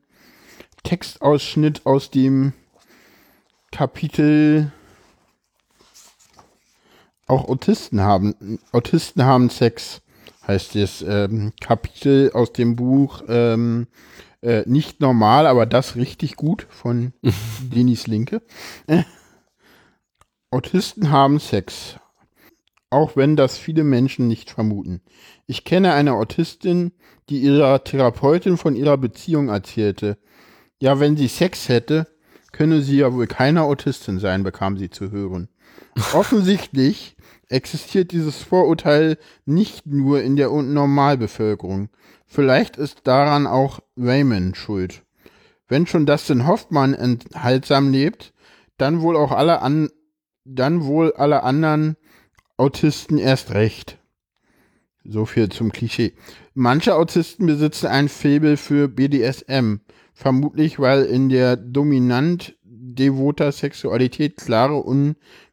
[0.84, 2.54] Textausschnitt aus dem
[3.74, 4.72] Kapitel
[7.28, 10.02] auch Autisten haben, Autisten haben Sex,
[10.48, 13.88] heißt das ähm, Kapitel aus dem Buch ähm,
[14.42, 17.14] äh, Nicht normal, aber das richtig gut von
[17.62, 18.42] Denis Linke.
[18.88, 19.04] Äh,
[20.52, 21.98] Autisten haben Sex,
[22.90, 25.02] auch wenn das viele Menschen nicht vermuten.
[25.46, 26.92] Ich kenne eine Autistin,
[27.30, 30.18] die ihrer Therapeutin von ihrer Beziehung erzählte.
[30.82, 32.08] Ja, wenn sie Sex hätte,
[32.52, 35.50] könne sie ja wohl keine Autistin sein, bekam sie zu hören.
[36.14, 37.16] Offensichtlich
[37.50, 41.90] existiert dieses Vorurteil nicht nur in der Normalbevölkerung.
[42.26, 45.04] Vielleicht ist daran auch Raymond schuld.
[45.68, 48.34] Wenn schon Dustin Hoffmann enthaltsam lebt,
[48.78, 49.90] dann wohl auch alle an,
[50.46, 51.98] dann wohl alle anderen
[52.58, 53.98] Autisten erst recht.
[55.04, 56.14] So viel zum Klischee.
[56.54, 59.78] Manche Autisten besitzen ein Faible für BDSM,
[60.14, 64.76] vermutlich weil in der dominant devoter Sexualität klare,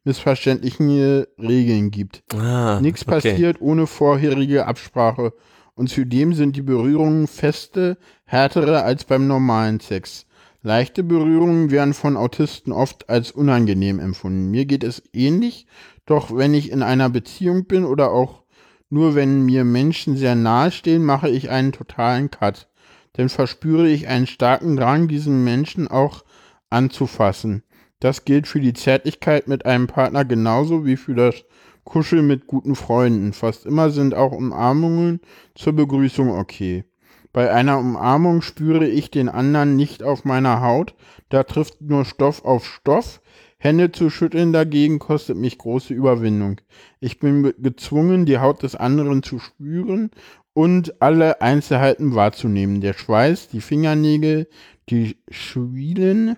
[0.07, 2.23] unmissverständliche Regeln gibt.
[2.35, 3.15] Ah, Nichts okay.
[3.15, 5.33] passiert ohne vorherige Absprache
[5.75, 10.27] und zudem sind die Berührungen feste, härtere als beim normalen Sex.
[10.63, 14.51] Leichte Berührungen werden von Autisten oft als unangenehm empfunden.
[14.51, 15.67] Mir geht es ähnlich,
[16.07, 18.43] doch wenn ich in einer Beziehung bin oder auch
[18.89, 22.69] nur wenn mir Menschen sehr nahe stehen, mache ich einen totalen Cut.
[23.17, 26.25] Denn verspüre ich einen starken Drang, diesen Menschen auch
[26.71, 27.63] anzufassen.
[28.01, 31.45] Das gilt für die Zärtlichkeit mit einem Partner genauso wie für das
[31.85, 33.33] Kuscheln mit guten Freunden.
[33.33, 35.21] Fast immer sind auch Umarmungen
[35.55, 36.85] zur Begrüßung okay.
[37.33, 40.95] Bei einer Umarmung spüre ich den anderen nicht auf meiner Haut,
[41.29, 43.21] da trifft nur Stoff auf Stoff.
[43.59, 46.61] Hände zu schütteln dagegen kostet mich große Überwindung.
[47.01, 50.11] Ich bin gezwungen, die Haut des anderen zu spüren
[50.53, 52.81] und alle Einzelheiten wahrzunehmen.
[52.81, 54.49] Der Schweiß, die Fingernägel,
[54.89, 56.37] die Schwielen,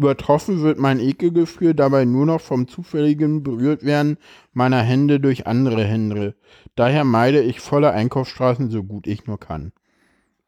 [0.00, 4.16] Übertroffen wird mein Ekelgefühl dabei nur noch vom zufälligen Berührtwerden
[4.54, 6.34] meiner Hände durch andere Hände.
[6.74, 9.72] Daher meide ich volle Einkaufsstraßen so gut ich nur kann.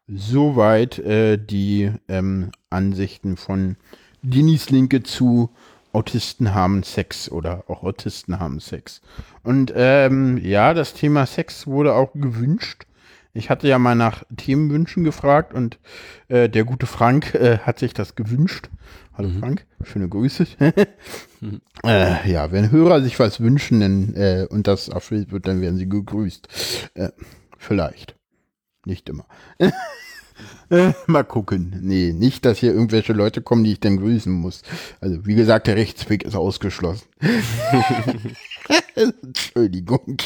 [0.07, 3.77] soweit äh, die ähm, Ansichten von
[4.23, 5.51] Dinis Linke zu
[5.91, 9.01] Autisten haben Sex oder auch Autisten haben Sex.
[9.43, 12.87] Und ähm, ja, das Thema Sex wurde auch gewünscht.
[13.35, 15.77] Ich hatte ja mal nach Themenwünschen gefragt und
[16.27, 18.69] äh, der gute Frank äh, hat sich das gewünscht.
[19.15, 19.39] Hallo mhm.
[19.39, 20.47] Frank, schöne Grüße.
[21.39, 21.61] mhm.
[21.83, 25.77] äh, ja, wenn Hörer sich was wünschen dann, äh, und das erfüllt wird, dann werden
[25.77, 26.47] sie gegrüßt.
[26.95, 27.09] Äh,
[27.57, 28.15] vielleicht.
[28.85, 29.25] Nicht immer.
[30.69, 31.77] Äh, mal gucken.
[31.81, 34.63] Nee, nicht, dass hier irgendwelche Leute kommen, die ich dann grüßen muss.
[34.99, 37.05] Also, wie gesagt, der Rechtsweg ist ausgeschlossen.
[38.95, 40.17] Entschuldigung.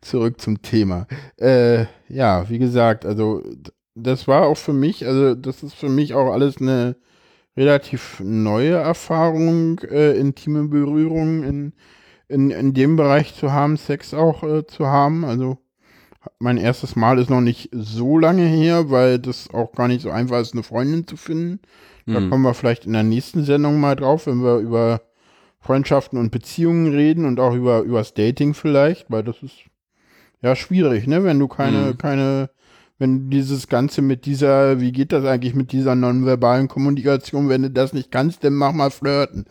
[0.00, 1.06] Zurück zum Thema.
[1.36, 3.44] Äh, ja, wie gesagt, also,
[3.94, 6.96] das war auch für mich, also, das ist für mich auch alles eine
[7.56, 11.72] relativ neue Erfahrung, äh, intime Berührung in,
[12.28, 15.24] in, in dem Bereich zu haben, Sex auch äh, zu haben.
[15.24, 15.58] Also,
[16.38, 20.10] mein erstes Mal ist noch nicht so lange her, weil das auch gar nicht so
[20.10, 21.60] einfach ist, eine Freundin zu finden.
[22.06, 22.30] Da mhm.
[22.30, 25.02] kommen wir vielleicht in der nächsten Sendung mal drauf, wenn wir über
[25.60, 29.64] Freundschaften und Beziehungen reden und auch über übers Dating vielleicht, weil das ist
[30.42, 31.98] ja schwierig, ne, wenn du keine mhm.
[31.98, 32.50] keine
[33.04, 37.70] wenn dieses Ganze mit dieser, wie geht das eigentlich mit dieser nonverbalen Kommunikation, wenn du
[37.70, 39.44] das nicht kannst, dann mach mal flirten.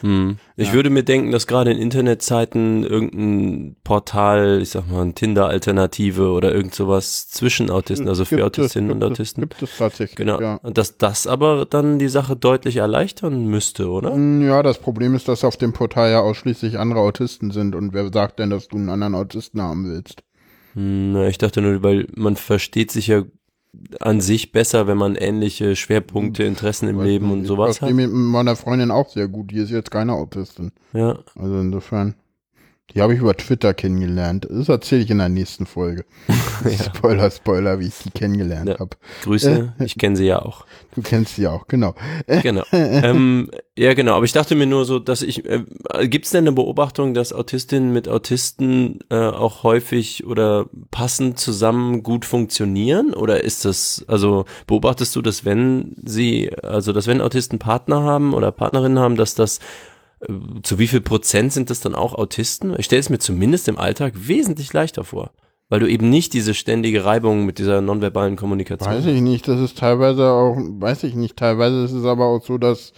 [0.00, 0.36] Hm.
[0.54, 0.74] Ich ja.
[0.74, 6.54] würde mir denken, dass gerade in Internetzeiten irgendein Portal, ich sag mal, ein Tinder-Alternative oder
[6.54, 9.40] irgend sowas zwischen Autisten, also für gibt Autistinnen es, und Autisten.
[9.40, 10.40] Gibt es tatsächlich, genau.
[10.40, 10.60] ja.
[10.62, 14.12] Und dass das aber dann die Sache deutlich erleichtern müsste, oder?
[14.12, 17.92] Hm, ja, das Problem ist, dass auf dem Portal ja ausschließlich andere Autisten sind und
[17.92, 20.22] wer sagt denn, dass du einen anderen Autisten haben willst?
[20.74, 23.24] Na, ich dachte nur, weil man versteht sich ja
[24.00, 27.90] an sich besser, wenn man ähnliche Schwerpunkte, Interessen im Leben und sowas hat.
[27.90, 29.52] Ich mit meiner Freundin auch sehr gut.
[29.52, 30.72] Die ist jetzt keine Autistin.
[30.92, 31.18] Ja.
[31.36, 32.14] Also insofern.
[32.94, 34.48] Die habe ich über Twitter kennengelernt.
[34.50, 36.04] Das erzähle ich in der nächsten Folge.
[36.64, 36.70] ja.
[36.84, 38.78] Spoiler, Spoiler, wie ich sie kennengelernt ja.
[38.78, 38.96] habe.
[39.22, 40.66] Grüße, äh, ich kenne sie ja auch.
[40.94, 41.94] Du kennst sie auch, genau.
[42.42, 42.64] genau.
[42.72, 44.16] Ähm, ja, genau.
[44.16, 45.64] Aber ich dachte mir nur so, dass ich, äh,
[46.08, 52.02] gibt es denn eine Beobachtung, dass Autistinnen mit Autisten äh, auch häufig oder passend zusammen
[52.02, 53.14] gut funktionieren?
[53.14, 58.34] Oder ist das, also beobachtest du, dass wenn sie, also dass wenn Autisten Partner haben
[58.34, 59.60] oder Partnerinnen haben, dass das
[60.62, 62.74] zu wie viel Prozent sind das dann auch Autisten?
[62.78, 65.30] Ich stelle es mir zumindest im Alltag wesentlich leichter vor,
[65.70, 68.92] weil du eben nicht diese ständige Reibung mit dieser nonverbalen Kommunikation.
[68.92, 72.44] Weiß ich nicht, das ist teilweise auch, weiß ich nicht, teilweise ist es aber auch
[72.44, 72.92] so, dass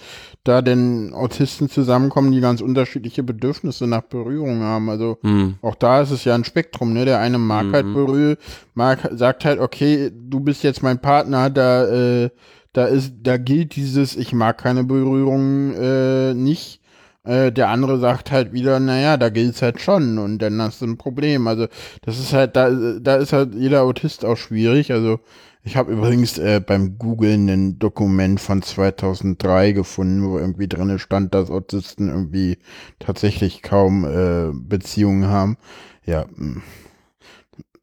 [0.44, 4.90] da denn Autisten zusammenkommen, die ganz unterschiedliche Bedürfnisse nach Berührung haben.
[4.90, 5.54] Also hm.
[5.62, 7.04] auch da ist es ja ein Spektrum, ne?
[7.04, 7.72] Der eine mag hm.
[7.72, 8.36] halt Berührung,
[8.74, 11.86] mag, sagt halt, okay, du bist jetzt mein Partner, da,
[12.24, 12.30] äh,
[12.72, 16.81] da ist, da gilt dieses, ich mag keine Berührung äh, nicht
[17.24, 20.86] äh, der andere sagt halt wieder, naja, da gilt's halt schon und dann hast du
[20.86, 21.46] ein Problem.
[21.46, 21.68] Also
[22.02, 24.92] das ist halt, da, da ist halt jeder Autist auch schwierig.
[24.92, 25.20] Also
[25.64, 31.34] ich habe übrigens äh, beim Googlen ein Dokument von 2003 gefunden, wo irgendwie drinne stand,
[31.34, 32.58] dass Autisten irgendwie
[32.98, 35.56] tatsächlich kaum äh, Beziehungen haben.
[36.04, 36.62] Ja, hm.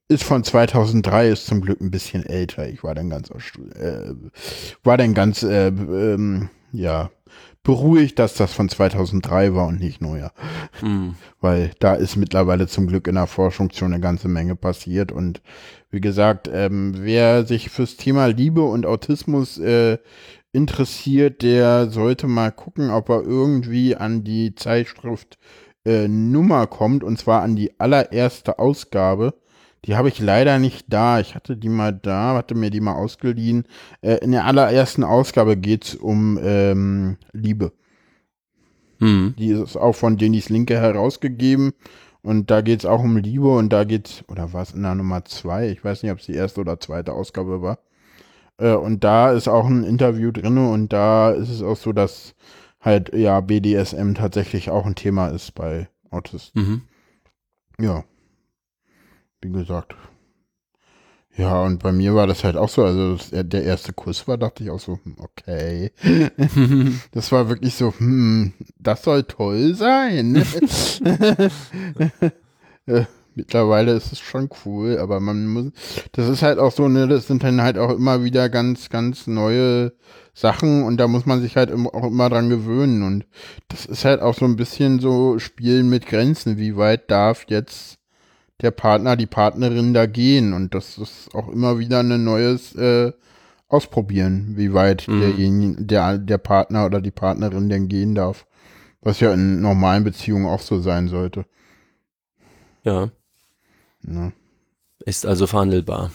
[0.09, 2.67] ist von 2003, ist zum Glück ein bisschen älter.
[2.67, 4.13] Ich war dann ganz, äh,
[4.83, 7.09] war dann ganz, äh, ähm, ja,
[7.63, 10.31] beruhigt, dass das von 2003 war und nicht neuer.
[10.81, 11.15] Mhm.
[11.41, 15.11] Weil da ist mittlerweile zum Glück in der Forschung schon eine ganze Menge passiert.
[15.11, 15.41] Und
[15.91, 19.97] wie gesagt, ähm, wer sich fürs Thema Liebe und Autismus äh,
[20.51, 25.37] interessiert, der sollte mal gucken, ob er irgendwie an die Zeitschrift
[25.85, 27.03] äh, Nummer kommt.
[27.03, 29.33] Und zwar an die allererste Ausgabe.
[29.85, 31.19] Die habe ich leider nicht da.
[31.19, 33.65] Ich hatte die mal da, hatte mir die mal ausgeliehen.
[34.01, 37.71] Äh, in der allerersten Ausgabe geht es um ähm, Liebe.
[38.99, 39.35] Mhm.
[39.37, 41.73] Die ist auch von Denis Linke herausgegeben.
[42.21, 45.23] Und da geht es auch um Liebe und da geht's, oder was in der Nummer
[45.23, 45.69] zwei?
[45.69, 47.79] Ich weiß nicht, ob es die erste oder zweite Ausgabe war.
[48.57, 52.35] Äh, und da ist auch ein Interview drin und da ist es auch so, dass
[52.81, 56.61] halt ja BDSM tatsächlich auch ein Thema ist bei Autisten.
[56.61, 56.81] Mhm.
[57.79, 58.03] Ja
[59.41, 59.95] wie gesagt.
[61.37, 64.37] Ja, und bei mir war das halt auch so, also das, der erste Kuss war,
[64.37, 65.91] dachte ich auch so, hm, okay.
[67.11, 70.35] das war wirklich so, hm, das soll toll sein.
[72.87, 75.71] äh, mittlerweile ist es schon cool, aber man muss,
[76.11, 79.27] das ist halt auch so, ne, das sind dann halt auch immer wieder ganz, ganz
[79.27, 79.93] neue
[80.33, 83.25] Sachen und da muss man sich halt auch immer dran gewöhnen und
[83.69, 87.98] das ist halt auch so ein bisschen so Spielen mit Grenzen, wie weit darf jetzt
[88.61, 90.53] der Partner, die Partnerin da gehen.
[90.53, 93.11] Und das ist auch immer wieder ein neues äh,
[93.71, 95.75] Ausprobieren, wie weit mhm.
[95.85, 98.47] der, der Partner oder die Partnerin denn gehen darf.
[99.01, 101.45] Was ja in normalen Beziehungen auch so sein sollte.
[102.83, 103.11] Ja.
[104.07, 104.31] ja.
[105.05, 106.09] Ist also verhandelbar.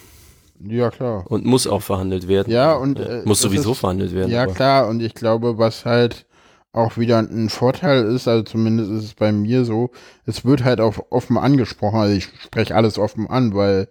[0.66, 1.24] Ja, klar.
[1.30, 2.52] Und muss auch verhandelt werden.
[2.52, 4.32] Ja, und äh, muss sowieso ist- verhandelt werden.
[4.32, 6.26] Ja, aber- klar, und ich glaube, was halt
[6.74, 9.90] auch wieder ein Vorteil ist, also zumindest ist es bei mir so,
[10.26, 13.88] es wird halt auch offen angesprochen, also ich spreche alles offen an, weil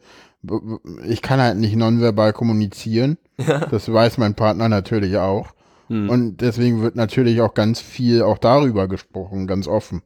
[1.05, 3.17] ich kann halt nicht nonverbal kommunizieren.
[3.71, 5.53] Das weiß mein Partner natürlich auch.
[5.87, 6.09] Hm.
[6.09, 10.03] Und deswegen wird natürlich auch ganz viel auch darüber gesprochen, ganz offen.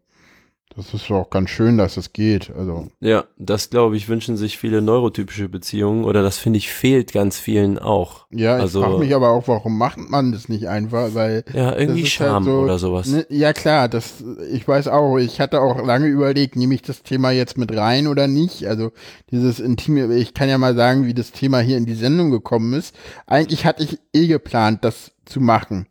[0.77, 2.51] Das ist auch ganz schön, dass es geht.
[2.55, 7.11] Also, Ja, das glaube ich, wünschen sich viele neurotypische Beziehungen oder das finde ich fehlt
[7.11, 8.27] ganz vielen auch.
[8.29, 11.75] ja, ich Also- frage mich aber auch, warum macht man das nicht einfach, weil Ja,
[11.75, 13.07] irgendwie halt Scham so, oder sowas.
[13.07, 17.01] Ne, ja klar, das ich weiß auch, ich hatte auch lange überlegt, nehme ich das
[17.01, 18.67] Thema jetzt mit rein oder nicht.
[18.67, 18.91] Also
[19.31, 22.73] dieses intime, ich kann ja mal sagen, wie das Thema hier in die Sendung gekommen
[22.73, 22.93] ist.
[23.25, 25.87] Eigentlich hatte ich eh geplant, das zu machen.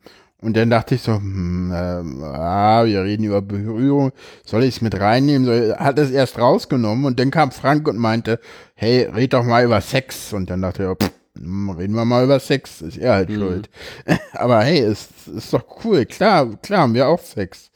[0.46, 4.12] Und dann dachte ich so, hm, ähm, ah, wir reden über Berührung,
[4.44, 5.44] soll ich es mit reinnehmen?
[5.44, 8.38] Soll, hat es erst rausgenommen und dann kam Frank und meinte,
[8.76, 10.32] hey, red doch mal über Sex.
[10.32, 13.35] Und dann dachte ich, pff, hm, reden wir mal über Sex, ist er halt Mhm.
[13.35, 13.70] schuld.
[14.35, 16.06] Aber hey, es ist doch cool.
[16.06, 17.72] Klar, klar haben wir auch Sex.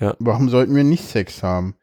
[0.00, 0.16] Ja.
[0.18, 1.74] Warum sollten wir nicht Sex haben?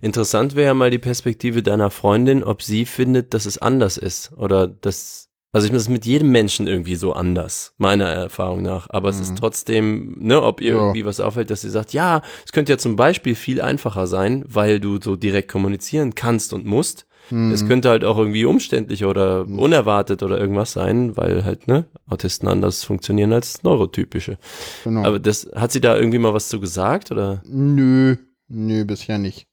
[0.00, 4.32] Interessant wäre ja mal die Perspektive deiner Freundin, ob sie findet, dass es anders ist
[4.36, 8.62] oder dass also ich meine, es ist mit jedem Menschen irgendwie so anders, meiner Erfahrung
[8.62, 8.86] nach.
[8.90, 9.22] Aber es Mhm.
[9.22, 10.78] ist trotzdem, ne, ob ihr Ja.
[10.80, 14.44] irgendwie was auffällt, dass sie sagt, ja, es könnte ja zum Beispiel viel einfacher sein,
[14.46, 17.06] weil du so direkt kommunizieren kannst und musst.
[17.30, 17.50] Hm.
[17.50, 22.46] Es könnte halt auch irgendwie umständlich oder unerwartet oder irgendwas sein, weil halt, ne, Autisten
[22.48, 24.38] anders funktionieren als neurotypische.
[24.84, 25.04] Genau.
[25.04, 27.42] Aber das, hat sie da irgendwie mal was zu gesagt oder?
[27.48, 28.16] nö,
[28.48, 29.48] nö, bisher nicht.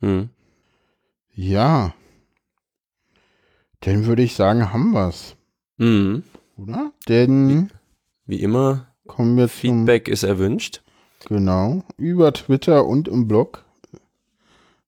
[0.00, 0.30] Hm.
[1.34, 1.94] Ja.
[3.80, 5.36] Dann würde ich sagen, haben wir's,
[5.82, 6.22] Mhm.
[6.56, 6.92] oder?
[7.08, 7.70] Denn
[8.26, 10.82] Wie immer, kommen wir zum Feedback ist erwünscht.
[11.28, 13.64] Genau, über Twitter und im Blog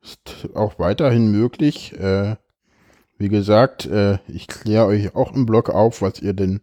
[0.03, 1.93] ist auch weiterhin möglich.
[1.99, 2.37] Äh,
[3.19, 6.61] wie gesagt, äh, ich kläre euch auch im Blog auf, was ihr denn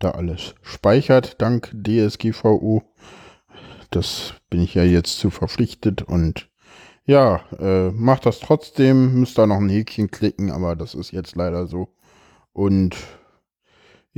[0.00, 2.82] da alles speichert, dank DSGVO.
[3.90, 6.48] Das bin ich ja jetzt zu verpflichtet und
[7.04, 11.36] ja, äh, macht das trotzdem, müsst da noch ein Häkchen klicken, aber das ist jetzt
[11.36, 11.88] leider so.
[12.52, 12.96] Und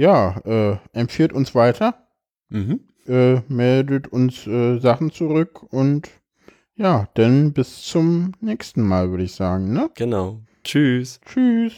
[0.00, 2.06] ja, äh, empfiehlt uns weiter
[2.48, 2.80] Mhm.
[3.06, 6.08] äh, meldet uns äh, Sachen zurück und
[6.74, 9.72] ja, dann bis zum nächsten Mal, würde ich sagen.
[9.72, 9.90] Ne?
[9.94, 10.40] Genau.
[10.64, 11.20] Tschüss.
[11.26, 11.74] Tschüss.